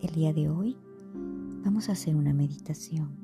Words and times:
El 0.00 0.10
día 0.14 0.32
de 0.32 0.48
hoy 0.48 0.78
vamos 1.62 1.90
a 1.90 1.92
hacer 1.92 2.16
una 2.16 2.32
meditación 2.32 3.18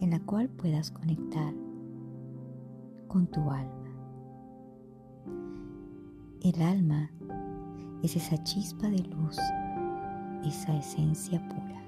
en 0.00 0.10
la 0.10 0.20
cual 0.20 0.48
puedas 0.48 0.90
conectar 0.90 1.52
con 3.08 3.26
tu 3.26 3.50
alma. 3.50 3.90
El 6.40 6.62
alma 6.62 7.10
es 8.02 8.16
esa 8.16 8.42
chispa 8.42 8.88
de 8.88 9.02
luz, 9.02 9.36
esa 10.46 10.74
esencia 10.78 11.46
pura 11.46 11.82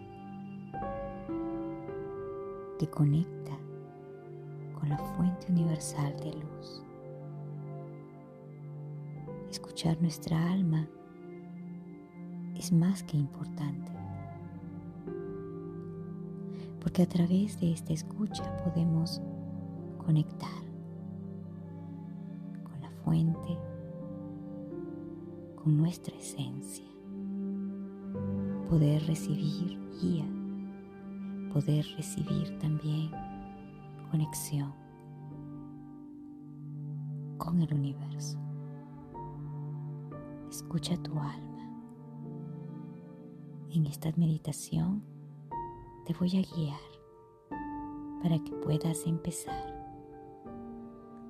que 2.78 2.90
conecta 2.90 3.56
con 4.78 4.90
la 4.90 4.98
fuente 4.98 5.50
universal 5.50 6.14
de 6.18 6.32
luz 6.32 6.84
escuchar 9.50 9.98
nuestra 10.02 10.52
alma 10.52 10.86
es 12.58 12.72
más 12.72 13.02
que 13.04 13.16
importante. 13.16 13.92
Porque 16.80 17.02
a 17.02 17.06
través 17.08 17.60
de 17.60 17.72
esta 17.72 17.92
escucha 17.92 18.44
podemos 18.64 19.22
conectar 19.98 20.62
con 22.64 22.80
la 22.80 22.90
fuente, 23.04 23.58
con 25.54 25.76
nuestra 25.76 26.16
esencia, 26.16 26.86
poder 28.68 29.06
recibir 29.06 29.78
guía, 30.00 30.26
poder 31.52 31.86
recibir 31.96 32.58
también 32.58 33.10
conexión 34.10 34.72
con 37.36 37.60
el 37.60 37.72
universo. 37.72 38.38
Escucha 40.50 40.96
tu 41.02 41.12
alma. 41.18 41.57
En 43.70 43.84
esta 43.84 44.10
meditación 44.16 45.02
te 46.06 46.14
voy 46.14 46.30
a 46.30 46.56
guiar 46.56 46.80
para 48.22 48.38
que 48.42 48.52
puedas 48.64 49.06
empezar 49.06 49.74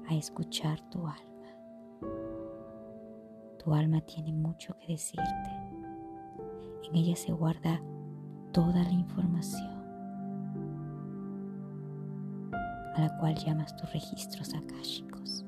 a 0.09 0.15
escuchar 0.15 0.81
tu 0.89 1.01
alma. 1.01 1.19
Tu 3.59 3.75
alma 3.75 4.01
tiene 4.03 4.33
mucho 4.33 4.77
que 4.79 4.93
decirte. 4.93 5.51
En 6.85 6.95
ella 6.95 7.17
se 7.17 7.33
guarda 7.33 7.83
toda 8.53 8.85
la 8.85 8.93
información 8.93 9.79
a 12.95 13.01
la 13.01 13.19
cual 13.19 13.35
llamas 13.35 13.75
tus 13.77 13.93
registros 13.93 14.55
akáshicos. 14.55 15.45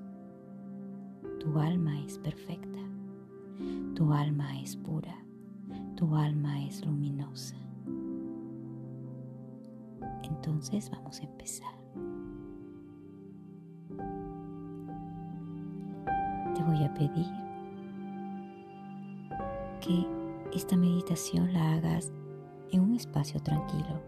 Tu 1.39 1.57
alma 1.57 2.01
es 2.01 2.19
perfecta. 2.19 2.81
Tu 3.95 4.13
alma 4.13 4.61
es 4.61 4.77
pura, 4.77 5.25
tu 6.01 6.17
alma 6.17 6.65
es 6.65 6.83
luminosa. 6.87 7.57
Entonces 10.23 10.91
vamos 10.91 11.21
a 11.21 11.25
empezar. 11.25 11.75
Te 16.55 16.63
voy 16.63 16.83
a 16.85 16.95
pedir 16.95 17.27
que 19.83 20.07
esta 20.57 20.75
meditación 20.75 21.53
la 21.53 21.75
hagas 21.75 22.11
en 22.73 22.81
un 22.81 22.95
espacio 22.95 23.39
tranquilo, 23.43 24.01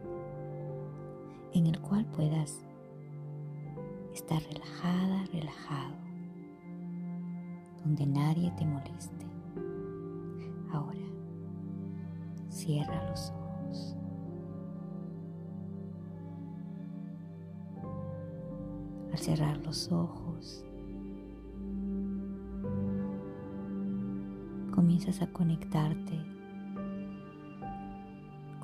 en 1.53 1.67
el 1.67 1.79
cual 1.79 2.06
puedas 2.06 2.65
estar 4.15 4.43
relajada, 4.45 5.27
relajado, 5.31 5.95
donde 7.84 8.06
nadie 8.06 8.50
te 8.53 8.65
moleste. 8.65 9.27
Ahora, 10.72 11.12
cierra 12.62 13.03
los 13.11 13.33
ojos. 13.33 13.97
Al 19.11 19.19
cerrar 19.19 19.56
los 19.59 19.91
ojos, 19.91 20.65
comienzas 24.71 25.21
a 25.22 25.33
conectarte 25.33 26.17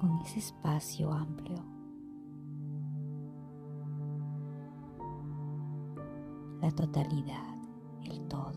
con 0.01 0.21
ese 0.25 0.39
espacio 0.39 1.13
amplio. 1.13 1.65
La 6.61 6.71
totalidad, 6.71 7.57
el 8.05 8.21
todo, 8.29 8.53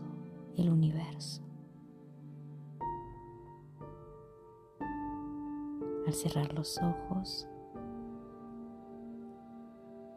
el 0.56 0.70
universo. 0.70 1.51
Al 6.12 6.18
cerrar 6.18 6.52
los 6.52 6.78
ojos, 6.82 7.48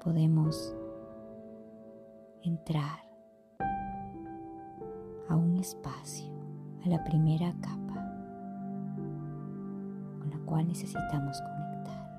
podemos 0.03 0.75
entrar 2.41 2.99
a 5.29 5.37
un 5.37 5.55
espacio, 5.55 6.33
a 6.83 6.89
la 6.89 7.01
primera 7.05 7.55
capa 7.61 8.11
con 10.19 10.29
la 10.31 10.39
cual 10.39 10.67
necesitamos 10.67 11.41
conectar. 11.41 12.09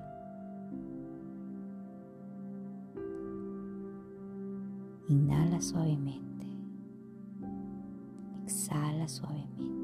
Inhala 5.07 5.61
suavemente, 5.61 6.47
exhala 8.43 9.07
suavemente. 9.07 9.76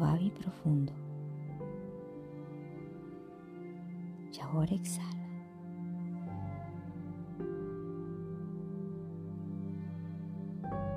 Suave 0.00 0.24
y 0.24 0.30
profundo. 0.30 0.92
Y 4.32 4.40
ahora 4.40 4.74
exhala. 4.74 5.10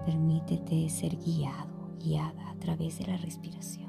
Permítete 0.06 0.88
ser 0.88 1.18
guiado, 1.18 1.90
guiada 2.00 2.50
a 2.50 2.56
través 2.56 3.00
de 3.00 3.08
la 3.08 3.18
respiración. 3.18 3.84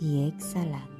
y 0.00 0.26
exhalando. 0.26 0.91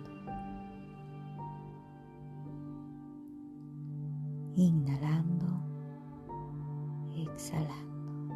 Exhalando. 7.42 8.34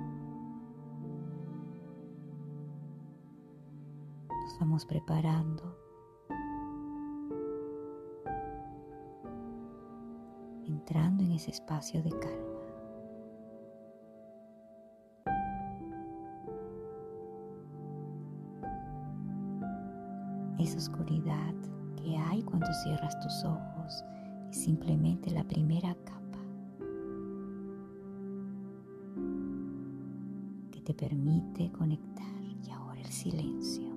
Nos 4.29 4.59
vamos 4.59 4.85
preparando. 4.85 5.77
Entrando 10.67 11.23
en 11.23 11.33
ese 11.33 11.53
espacio 11.53 12.03
de 12.03 12.11
calma. 12.11 12.57
esa 20.59 20.79
oscuridad 20.79 21.55
que 21.97 22.17
hay 22.17 22.43
cuando 22.43 22.67
cierras 22.83 23.17
tus 23.21 23.45
ojos 23.45 24.05
es 24.51 24.57
simplemente 24.57 25.31
la 25.31 25.45
primera 25.45 25.95
capa 26.05 26.16
te 30.87 30.95
permite 30.95 31.73
conectar 31.73 32.25
y 32.65 32.71
ahora 32.71 33.01
el 33.01 33.09
silencio. 33.09 33.91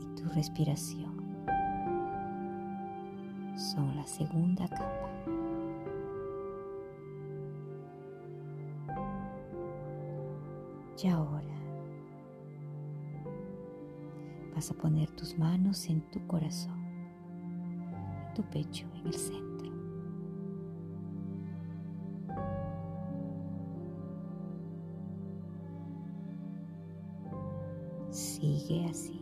Y 0.00 0.14
tu 0.14 0.28
respiración 0.28 1.16
son 3.56 3.96
la 3.96 4.06
segunda 4.06 4.68
capa. 4.68 5.10
Y 11.02 11.08
ahora 11.08 11.42
vas 14.54 14.70
a 14.70 14.74
poner 14.74 15.10
tus 15.16 15.36
manos 15.36 15.88
en 15.88 16.00
tu 16.12 16.24
corazón, 16.28 16.78
en 18.28 18.34
tu 18.34 18.44
pecho, 18.44 18.86
en 19.00 19.06
el 19.08 19.14
centro. 19.14 19.49
Sigue 28.10 28.86
así, 28.86 29.20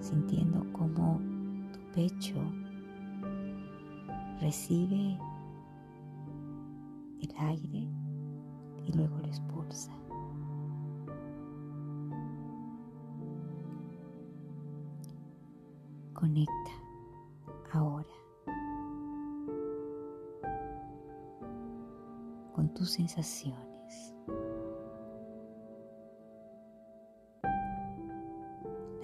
sintiendo 0.00 0.64
como 0.72 1.20
tu 1.72 1.80
pecho 1.94 2.36
recibe 4.40 5.18
el 7.20 7.34
aire 7.38 7.88
y 8.86 8.92
luego 8.92 9.18
lo 9.18 9.26
expulsa. 9.26 9.92
Conecta 16.12 16.72
ahora 17.72 18.08
con 22.54 22.72
tus 22.74 22.90
sensaciones. 22.90 23.67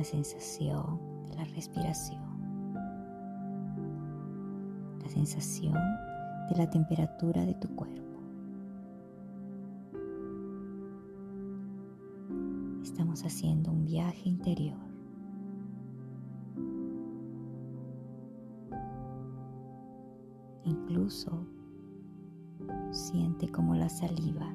La 0.05 0.11
sensación 0.11 1.01
de 1.31 1.35
la 1.35 1.45
respiración. 1.45 2.21
La 5.01 5.09
sensación 5.09 5.73
de 6.51 6.57
la 6.59 6.69
temperatura 6.69 7.47
de 7.47 7.55
tu 7.55 7.75
cuerpo. 7.75 8.21
Estamos 12.83 13.25
haciendo 13.25 13.71
un 13.71 13.87
viaje 13.87 14.29
interior 14.29 14.77
Incluso 20.65 21.47
siente 22.91 23.49
como 23.49 23.75
la 23.75 23.89
saliva 23.89 24.55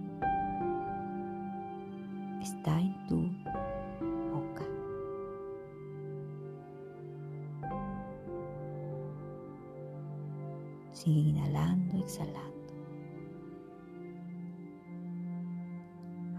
Sigue 11.00 11.30
inhalando, 11.30 11.98
exhalando. 11.98 12.74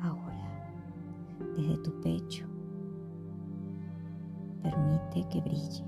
Ahora, 0.03 0.71
desde 1.57 1.79
tu 1.79 1.99
pecho, 2.03 2.45
permite 4.63 5.27
que 5.31 5.41
brille. 5.41 5.83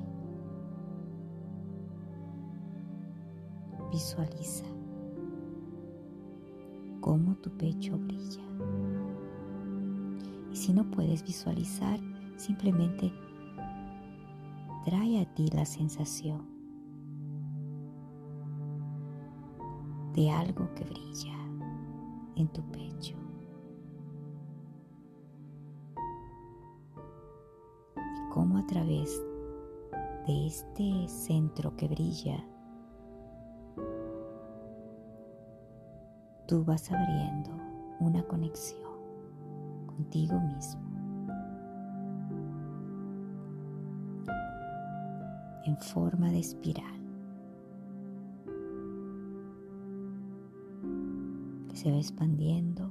Visualiza 3.91 4.65
cómo 7.03 7.35
tu 7.43 7.51
pecho 7.59 7.99
brilla. 7.99 8.43
Y 10.51 10.57
si 10.57 10.73
no 10.73 10.91
puedes 10.91 11.23
visualizar, 11.23 12.01
simplemente 12.39 13.13
trae 14.87 15.21
a 15.21 15.27
ti 15.35 15.49
la 15.49 15.67
sensación 15.67 16.52
de 20.15 20.31
algo 20.31 20.69
que 20.75 20.85
brilla 20.85 21.37
en 22.37 22.49
tu 22.49 22.63
pecho. 22.71 23.17
Y 27.97 28.31
cómo 28.31 28.59
a 28.59 28.67
través 28.67 29.23
de 30.27 30.47
este 30.47 31.09
centro 31.09 31.75
que 31.77 31.89
brilla 31.89 32.45
tú 36.47 36.65
vas 36.65 36.91
abriendo 36.93 37.51
una 38.01 38.23
conexión 38.25 38.83
contigo 39.87 40.39
mismo. 40.41 40.83
En 45.65 45.79
forma 45.79 46.31
de 46.31 46.41
espiral. 46.41 47.02
Se 51.83 51.91
va 51.91 51.97
expandiendo 51.97 52.89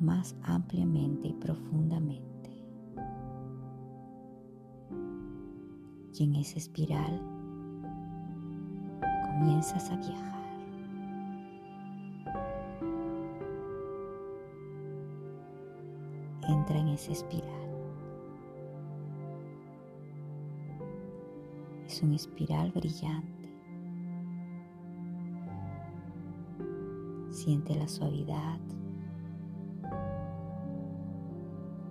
más 0.00 0.34
ampliamente 0.42 1.28
y 1.28 1.32
profundamente. 1.34 2.50
Y 6.18 6.24
en 6.24 6.34
esa 6.34 6.58
espiral 6.58 7.20
comienzas 9.24 9.88
a 9.90 9.96
viajar. 9.98 10.34
entra 16.46 16.78
en 16.78 16.88
esa 16.88 17.12
espiral. 17.12 17.48
Es 21.86 22.02
una 22.02 22.16
espiral 22.16 22.70
brillante. 22.72 23.43
Siente 27.44 27.74
la 27.74 27.86
suavidad, 27.86 28.58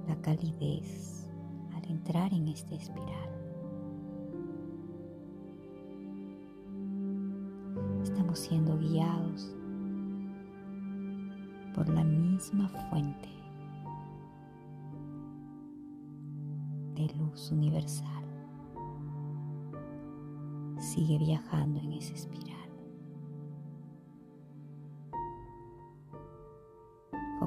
la 0.08 0.16
calidez 0.24 1.30
al 1.76 1.86
entrar 1.92 2.34
en 2.34 2.48
esta 2.48 2.74
espiral. 2.74 3.30
Estamos 8.02 8.40
siendo 8.40 8.80
guiados 8.80 9.56
por 11.76 11.88
la 11.88 12.04
misma 12.04 12.68
fuente 12.90 13.30
de 16.96 17.14
luz 17.20 17.52
universal. 17.52 18.26
Sigue 20.80 21.20
viajando 21.20 21.80
en 21.80 21.94
esa 21.94 22.16
espiral. 22.16 22.53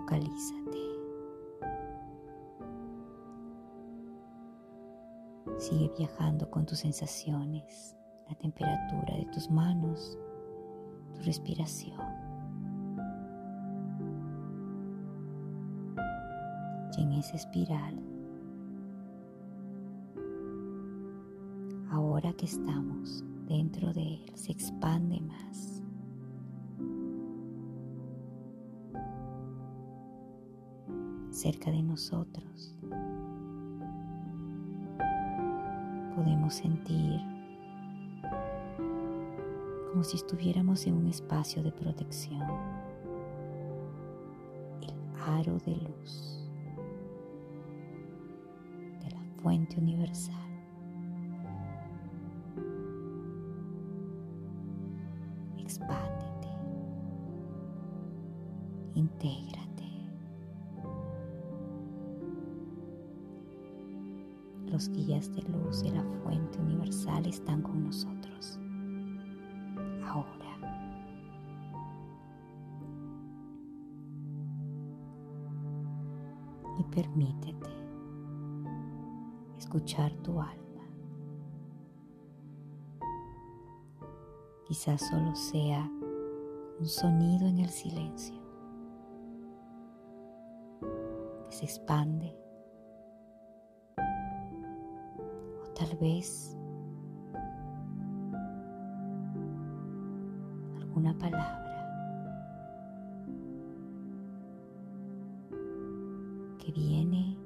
Focalízate. 0.07 0.79
Sigue 5.59 5.91
viajando 5.99 6.49
con 6.49 6.65
tus 6.65 6.79
sensaciones, 6.79 7.97
la 8.29 8.37
temperatura 8.37 9.17
de 9.17 9.27
tus 9.33 9.51
manos, 9.51 10.17
tu 11.17 11.23
respiración. 11.23 11.99
Y 16.97 17.03
en 17.03 17.13
esa 17.15 17.35
espiral 17.35 17.99
ahora 21.91 22.33
que 22.35 22.47
estamos 22.47 23.25
dentro 23.49 23.93
de 23.93 24.03
Él, 24.03 24.33
se 24.37 24.53
expande 24.53 25.21
más. 25.21 25.76
Cerca 31.37 31.71
de 31.71 31.83
nosotros 31.83 32.75
podemos 36.15 36.55
sentir 36.55 37.21
como 39.91 40.03
si 40.03 40.17
estuviéramos 40.17 40.87
en 40.87 40.95
un 40.95 41.07
espacio 41.09 41.63
de 41.63 41.73
protección, 41.73 42.41
el 44.81 44.95
aro 45.27 45.59
de 45.59 45.77
luz 45.77 46.49
de 49.05 49.11
la 49.11 49.23
fuente 49.43 49.79
universal. 49.79 50.35
expándete, 55.59 56.49
intégrate. 58.95 59.46
Los 64.77 64.91
guías 64.91 65.35
de 65.35 65.41
luz 65.45 65.83
de 65.85 65.91
la 65.91 66.05
fuente 66.23 66.61
universal 66.61 67.25
están 67.25 67.63
con 67.63 67.83
nosotros. 67.83 68.61
Ahora. 70.05 70.59
Y 76.79 76.85
permítete 76.95 77.71
escuchar 79.57 80.13
tu 80.17 80.39
alma. 80.39 80.85
Quizás 84.67 85.09
solo 85.09 85.35
sea 85.35 85.91
un 86.79 86.87
sonido 86.87 87.47
en 87.47 87.61
el 87.61 87.71
silencio 87.71 88.43
que 91.49 91.57
se 91.57 91.65
expande. 91.65 92.46
Tal 95.89 95.97
vez 95.99 96.57
alguna 100.81 101.17
palabra 101.17 101.63
que 106.59 106.73
viene 106.73 107.37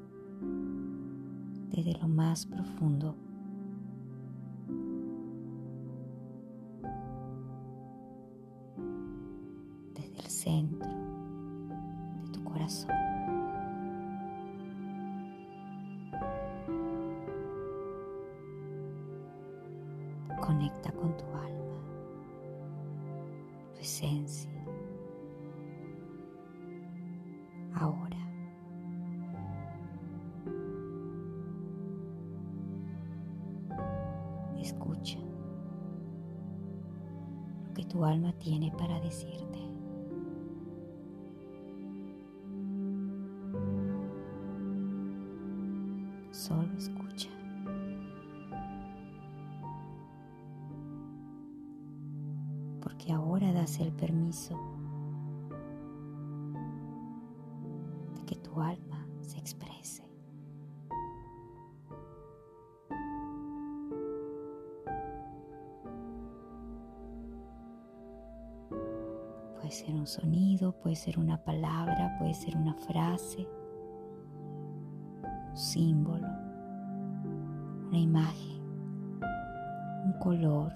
desde 1.70 1.98
lo 2.00 2.08
más 2.08 2.46
profundo 2.46 3.14
desde 9.94 10.16
el 10.16 10.30
centro 10.30 10.88
de 12.22 12.30
tu 12.32 12.44
corazón. 12.44 13.09
Conecta 20.60 20.92
con 20.92 21.16
tu 21.16 21.24
alma, 21.24 21.80
tu 23.72 23.80
esencia. 23.80 24.50
Ahora. 27.72 28.18
Escucha 34.58 35.18
lo 37.66 37.72
que 37.72 37.84
tu 37.86 38.04
alma 38.04 38.30
tiene 38.34 38.70
para 38.76 39.00
decirte. 39.00 39.60
Solo 46.30 46.68
escucha. 46.76 47.39
Das 53.60 53.78
el 53.78 53.92
permiso 53.92 54.58
de 58.14 58.24
que 58.24 58.36
tu 58.36 58.58
alma 58.58 59.06
se 59.20 59.38
exprese. 59.38 60.02
Puede 69.56 69.70
ser 69.70 69.94
un 69.94 70.06
sonido, 70.06 70.72
puede 70.72 70.96
ser 70.96 71.18
una 71.18 71.36
palabra, 71.44 72.16
puede 72.18 72.32
ser 72.32 72.56
una 72.56 72.72
frase, 72.72 73.46
un 75.50 75.56
símbolo, 75.56 76.28
una 77.88 77.98
imagen, 77.98 78.62
un 80.06 80.14
color, 80.18 80.72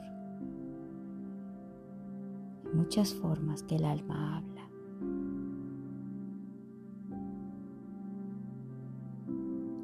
muchas 2.84 3.14
formas 3.14 3.62
que 3.62 3.76
el 3.76 3.84
alma 3.86 4.36
habla. 4.36 4.68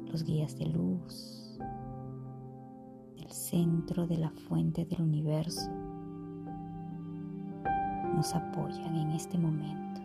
Los 0.05 0.23
guías 0.23 0.55
de 0.59 0.67
luz, 0.67 1.57
el 3.17 3.31
centro 3.31 4.05
de 4.05 4.17
la 4.17 4.29
fuente 4.29 4.85
del 4.85 5.01
universo, 5.01 5.71
nos 8.15 8.35
apoyan 8.35 8.95
en 8.95 9.09
este 9.13 9.35
momento. 9.35 10.01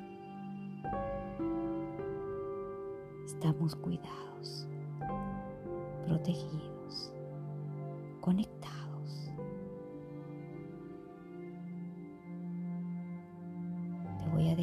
Estamos 3.26 3.76
cuidados, 3.76 4.66
protegidos, 6.06 7.12
conectados. 8.22 8.75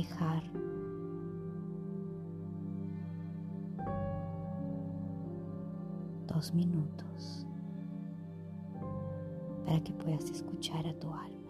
Dejar 0.03 0.43
dos 6.27 6.53
minutos 6.53 7.47
para 9.65 9.79
que 9.79 9.93
puedas 9.93 10.29
escuchar 10.29 10.85
a 10.85 10.93
tu 10.95 11.07
alma. 11.07 11.42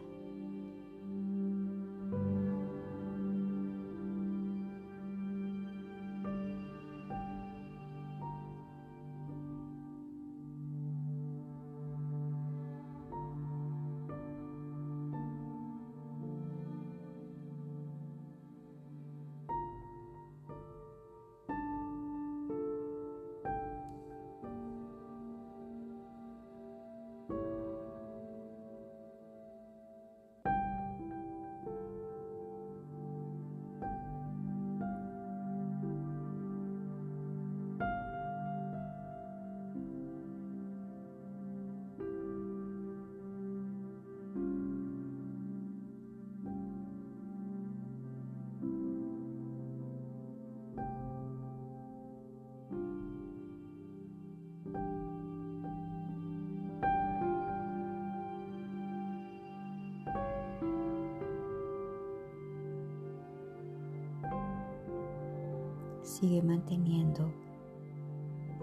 Sigue 66.23 66.41
manteniendo 66.41 67.33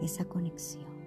esa 0.01 0.25
conexión. 0.25 1.00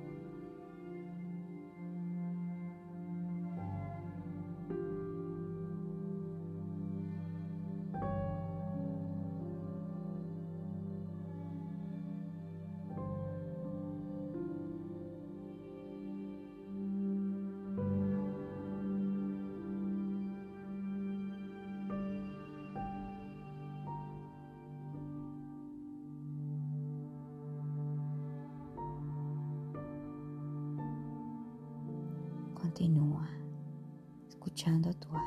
Escuchando 34.53 34.93
tu 34.93 35.07
alma. 35.09 35.23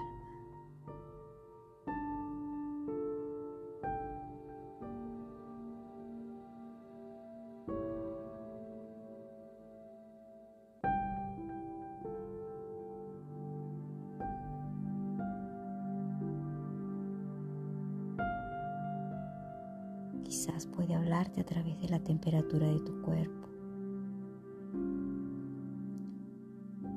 Quizás 20.23 20.67
puede 20.67 20.95
hablarte 20.95 21.41
a 21.41 21.45
través 21.45 21.81
de 21.81 21.89
la 21.89 21.99
temperatura 21.99 22.69
de 22.69 22.79
tu 22.81 23.03
cuerpo. 23.03 23.49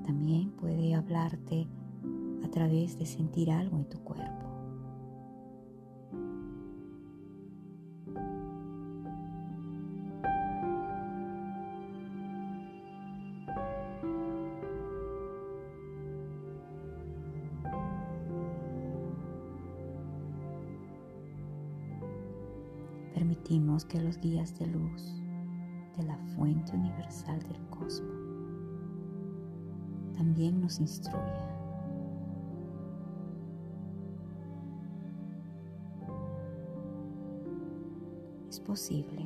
También 0.06 0.52
puede 0.52 0.94
hablarte 0.94 1.68
a 2.50 2.52
través 2.52 2.98
de 2.98 3.06
sentir 3.06 3.52
algo 3.52 3.78
en 3.78 3.86
tu 3.86 4.00
cuerpo. 4.00 4.48
Permitimos 23.14 23.86
que 23.86 24.02
los 24.02 24.18
guías 24.18 24.58
de 24.58 24.66
luz 24.66 25.22
de 25.98 26.04
la 26.04 26.18
fuente 26.36 26.76
universal 26.76 27.40
del 27.44 27.62
cosmos 27.70 28.20
también 30.18 30.60
nos 30.60 30.80
instruya. 30.80 31.59
Posible 38.70 39.26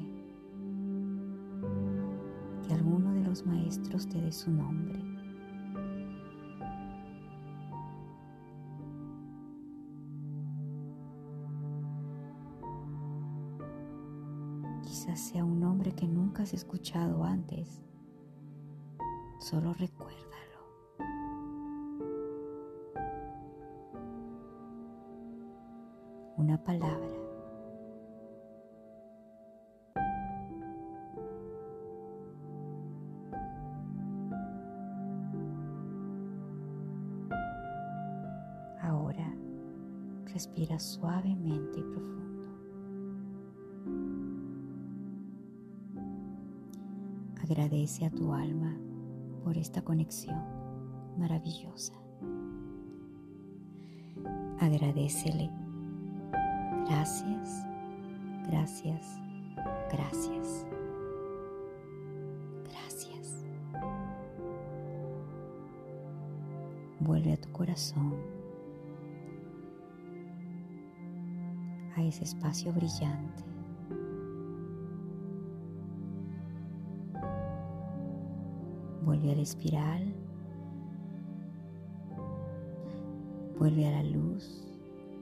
que 2.66 2.74
alguno 2.74 3.12
de 3.12 3.20
los 3.26 3.46
maestros 3.46 4.08
te 4.08 4.22
dé 4.22 4.32
su 4.32 4.50
nombre. 4.50 5.04
Quizás 14.82 15.20
sea 15.20 15.44
un 15.44 15.60
nombre 15.60 15.92
que 15.92 16.08
nunca 16.08 16.44
has 16.44 16.54
escuchado 16.54 17.26
antes. 17.26 17.82
Solo 19.40 19.74
recuérdalo. 19.74 20.24
Una 26.38 26.64
palabra 26.64 27.23
Respira 40.34 40.80
suavemente 40.80 41.80
y 41.80 41.84
profundo. 41.84 42.48
Agradece 47.44 48.08
a 48.08 48.10
tu 48.10 48.34
alma 48.34 48.76
por 49.44 49.58
esta 49.58 49.84
conexión 49.84 50.42
maravillosa. 51.20 51.94
Agradecele. 54.60 55.52
Gracias, 56.88 57.68
gracias, 58.48 59.20
gracias. 59.92 60.66
Gracias. 62.72 63.46
Vuelve 67.02 67.34
a 67.34 67.38
tu 67.38 67.52
corazón 67.52 68.43
a 71.96 72.04
ese 72.04 72.24
espacio 72.24 72.72
brillante. 72.74 73.44
Vuelve 79.04 79.32
a 79.32 79.36
la 79.36 79.42
espiral. 79.42 80.14
Vuelve 83.60 83.88
a 83.88 83.92
la 83.92 84.04
luz 84.04 84.68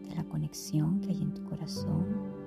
de 0.08 0.16
la 0.16 0.24
conexión 0.26 1.00
que 1.02 1.10
hay 1.10 1.22
en 1.22 1.34
tu 1.34 1.44
corazón. 1.44 2.41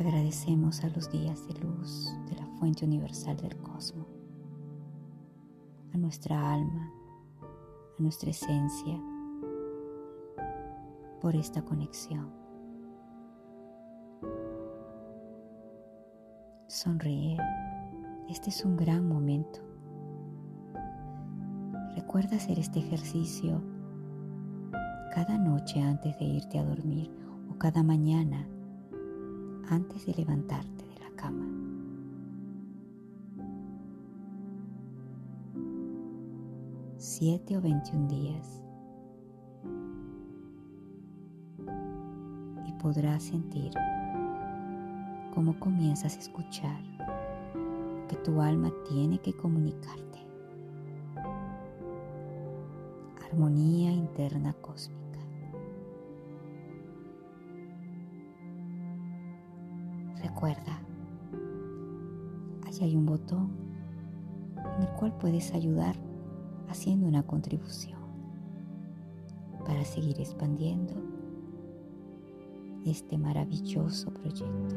Agradecemos 0.00 0.82
a 0.82 0.88
los 0.88 1.10
días 1.10 1.46
de 1.46 1.60
luz 1.60 2.10
de 2.30 2.36
la 2.36 2.46
fuente 2.58 2.86
universal 2.86 3.36
del 3.36 3.54
cosmos, 3.58 4.08
a 5.92 5.98
nuestra 5.98 6.54
alma, 6.54 6.90
a 7.98 8.02
nuestra 8.02 8.30
esencia, 8.30 8.98
por 11.20 11.36
esta 11.36 11.60
conexión. 11.60 12.32
Sonríe, 16.66 17.36
este 18.30 18.48
es 18.48 18.64
un 18.64 18.78
gran 18.78 19.06
momento. 19.06 19.60
Recuerda 21.94 22.36
hacer 22.36 22.58
este 22.58 22.78
ejercicio 22.78 23.60
cada 25.14 25.36
noche 25.36 25.82
antes 25.82 26.18
de 26.18 26.24
irte 26.24 26.58
a 26.58 26.64
dormir 26.64 27.12
o 27.50 27.58
cada 27.58 27.82
mañana 27.82 28.48
antes 29.68 30.06
de 30.06 30.14
levantarte 30.14 30.84
de 30.84 30.98
la 31.00 31.10
cama. 31.16 31.46
Siete 36.96 37.56
o 37.56 37.60
veintiún 37.60 38.08
días 38.08 38.62
y 42.66 42.72
podrás 42.74 43.22
sentir 43.22 43.72
cómo 45.34 45.58
comienzas 45.58 46.16
a 46.16 46.20
escuchar 46.20 46.80
que 48.08 48.16
tu 48.16 48.40
alma 48.40 48.70
tiene 48.88 49.18
que 49.18 49.32
comunicarte. 49.32 50.18
Armonía 53.24 53.92
interna 53.92 54.52
cósmica. 54.54 55.09
Recuerda, 60.22 60.82
allí 62.66 62.84
hay 62.84 62.96
un 62.96 63.06
botón 63.06 63.50
en 64.76 64.82
el 64.82 64.88
cual 64.90 65.16
puedes 65.18 65.52
ayudar 65.52 65.96
haciendo 66.68 67.06
una 67.06 67.22
contribución 67.22 67.98
para 69.64 69.84
seguir 69.84 70.20
expandiendo 70.20 70.94
este 72.84 73.18
maravilloso 73.18 74.12
proyecto. 74.12 74.76